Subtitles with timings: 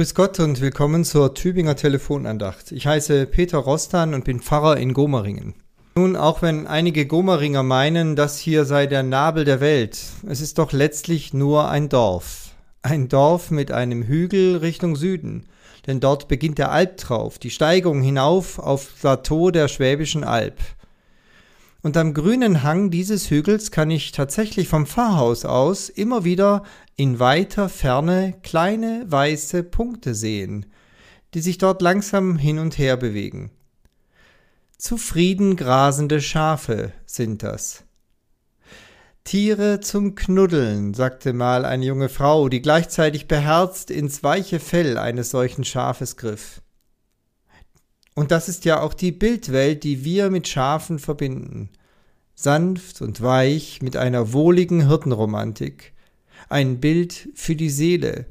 [0.00, 2.72] Grüß Gott und willkommen zur Tübinger Telefonandacht.
[2.72, 5.52] Ich heiße Peter Rostan und bin Pfarrer in Gomeringen.
[5.94, 10.56] Nun, auch wenn einige Gomeringer meinen, das hier sei der Nabel der Welt, es ist
[10.56, 12.54] doch letztlich nur ein Dorf.
[12.80, 15.44] Ein Dorf mit einem Hügel Richtung Süden,
[15.86, 20.56] denn dort beginnt der Albtrauf, die Steigung hinauf auf Plateau der Schwäbischen Alb.
[21.82, 26.62] Und am grünen Hang dieses Hügels kann ich tatsächlich vom Pfarrhaus aus immer wieder
[26.96, 30.66] in weiter Ferne kleine weiße Punkte sehen,
[31.32, 33.50] die sich dort langsam hin und her bewegen.
[34.76, 37.84] Zufrieden grasende Schafe sind das.
[39.24, 45.30] Tiere zum Knuddeln, sagte mal eine junge Frau, die gleichzeitig beherzt ins weiche Fell eines
[45.30, 46.62] solchen Schafes griff.
[48.20, 51.70] Und das ist ja auch die Bildwelt, die wir mit Schafen verbinden.
[52.34, 55.94] Sanft und weich mit einer wohligen Hirtenromantik.
[56.50, 58.26] Ein Bild für die Seele.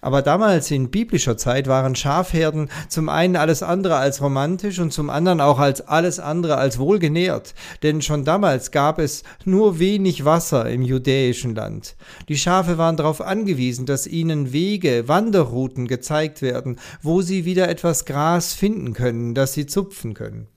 [0.00, 5.10] Aber damals in biblischer Zeit waren Schafherden zum einen alles andere als romantisch und zum
[5.10, 10.68] anderen auch als alles andere als wohlgenährt, denn schon damals gab es nur wenig Wasser
[10.68, 11.96] im judäischen Land.
[12.28, 18.04] Die Schafe waren darauf angewiesen, dass ihnen Wege, Wanderrouten gezeigt werden, wo sie wieder etwas
[18.04, 20.48] Gras finden können, das sie zupfen können.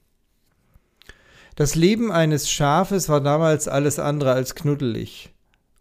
[1.55, 5.31] Das Leben eines Schafes war damals alles andere als knuddelig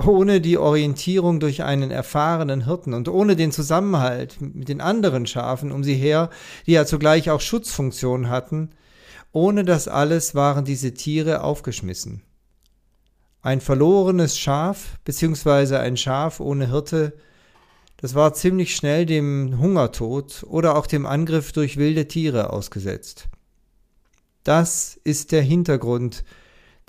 [0.06, 5.72] ohne die Orientierung durch einen erfahrenen Hirten und ohne den Zusammenhalt mit den anderen Schafen
[5.72, 6.30] um sie her,
[6.66, 8.70] die ja zugleich auch Schutzfunktion hatten,
[9.32, 12.22] ohne das alles waren diese Tiere aufgeschmissen.
[13.42, 17.14] Ein verlorenes Schaf, beziehungsweise ein Schaf ohne Hirte,
[17.96, 23.28] das war ziemlich schnell dem Hungertod oder auch dem Angriff durch wilde Tiere ausgesetzt.
[24.42, 26.24] Das ist der Hintergrund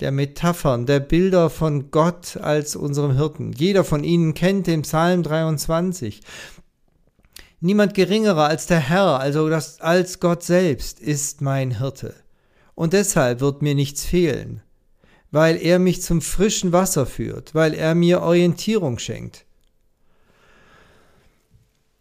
[0.02, 3.52] der Metaphern, der Bilder von Gott als unserem Hirten.
[3.52, 6.20] Jeder von ihnen kennt den Psalm 23.
[7.60, 12.14] Niemand geringerer als der Herr, also das, als Gott selbst, ist mein Hirte.
[12.74, 14.60] Und deshalb wird mir nichts fehlen,
[15.30, 19.44] weil er mich zum frischen Wasser führt, weil er mir Orientierung schenkt.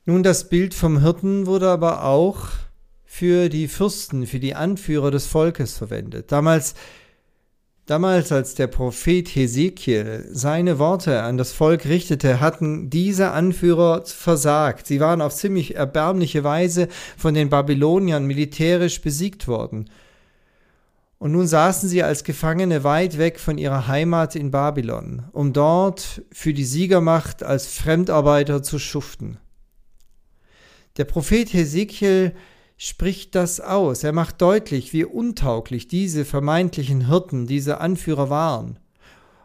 [0.06, 2.48] Nun, das Bild vom Hirten wurde aber auch
[3.06, 6.32] für die Fürsten, für die Anführer des Volkes verwendet.
[6.32, 6.74] Damals
[7.88, 14.86] Damals, als der Prophet Hesekiel seine Worte an das Volk richtete, hatten diese Anführer versagt.
[14.86, 16.88] Sie waren auf ziemlich erbärmliche Weise
[17.18, 19.90] von den Babyloniern militärisch besiegt worden.
[21.18, 26.24] Und nun saßen sie als Gefangene weit weg von ihrer Heimat in Babylon, um dort
[26.32, 29.38] für die Siegermacht als Fremdarbeiter zu schuften.
[30.98, 32.34] Der Prophet Hesekiel
[32.84, 34.04] spricht das aus.
[34.04, 38.80] Er macht deutlich, wie untauglich diese vermeintlichen Hirten, diese Anführer waren.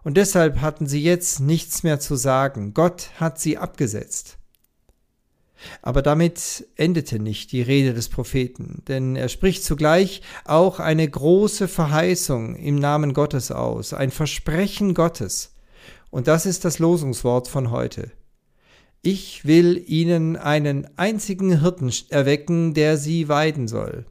[0.03, 2.73] Und deshalb hatten sie jetzt nichts mehr zu sagen.
[2.73, 4.39] Gott hat sie abgesetzt.
[5.83, 11.69] Aber damit endete nicht die Rede des Propheten, denn er spricht zugleich auch eine große
[11.69, 15.55] Verheißung im Namen Gottes aus, ein Versprechen Gottes.
[16.09, 18.13] Und das ist das Losungswort von heute.
[19.07, 24.05] Ich will ihnen einen einzigen Hirten erwecken, der sie weiden soll,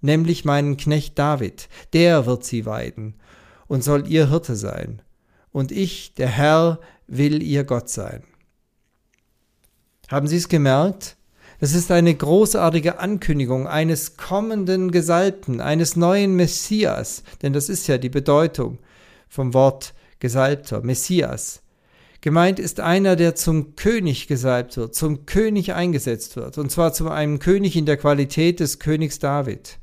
[0.00, 3.14] nämlich meinen Knecht David, der wird sie weiden
[3.68, 5.00] und soll ihr Hirte sein,
[5.52, 8.24] und ich, der Herr, will ihr Gott sein.
[10.08, 11.16] Haben Sie es gemerkt?
[11.60, 17.96] Das ist eine großartige Ankündigung eines kommenden Gesalbten, eines neuen Messias, denn das ist ja
[17.96, 18.80] die Bedeutung
[19.28, 21.62] vom Wort Gesalbter, Messias.
[22.20, 27.10] Gemeint ist einer, der zum König gesalbt wird, zum König eingesetzt wird, und zwar zu
[27.10, 29.78] einem König in der Qualität des Königs David.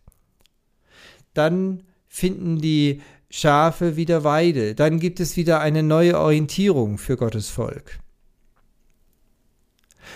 [1.33, 7.49] Dann finden die Schafe wieder Weide, dann gibt es wieder eine neue Orientierung für Gottes
[7.49, 7.99] Volk.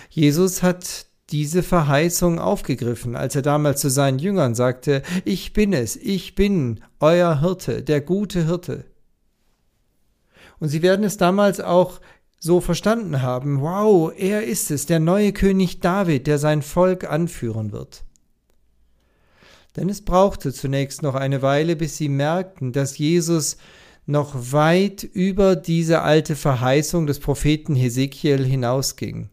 [0.09, 5.95] Jesus hat diese Verheißung aufgegriffen, als er damals zu seinen Jüngern sagte, ich bin es,
[5.95, 8.85] ich bin euer Hirte, der gute Hirte.
[10.59, 11.99] Und sie werden es damals auch
[12.40, 17.72] so verstanden haben, wow, er ist es, der neue König David, der sein Volk anführen
[17.72, 18.03] wird.
[19.76, 23.58] Denn es brauchte zunächst noch eine Weile, bis sie merkten, dass Jesus
[24.08, 29.29] noch weit über diese alte Verheißung des Propheten Hesekiel hinausging.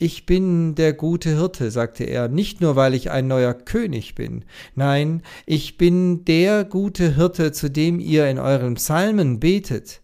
[0.00, 4.44] Ich bin der gute Hirte, sagte er, nicht nur weil ich ein neuer König bin,
[4.74, 10.00] nein, ich bin der gute Hirte, zu dem ihr in euren Psalmen betet.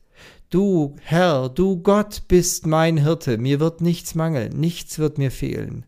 [0.55, 5.85] Du, Herr, du Gott bist mein Hirte, mir wird nichts mangeln, nichts wird mir fehlen.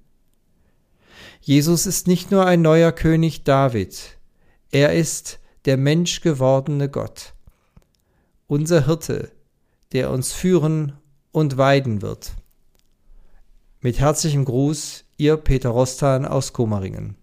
[1.41, 4.19] Jesus ist nicht nur ein neuer König David,
[4.73, 7.35] er ist der menschgewordene Gott,
[8.49, 9.31] unser Hirte,
[9.93, 10.95] der uns führen
[11.31, 12.33] und weiden wird.
[13.81, 17.15] Mit herzlichem Gruß, Ihr Peter Rostan aus Gomaringen.